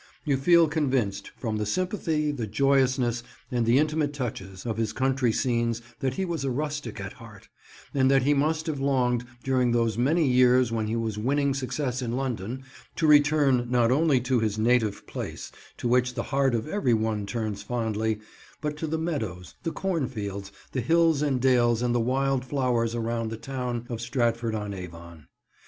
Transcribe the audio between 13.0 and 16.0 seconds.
return not only to his native place—to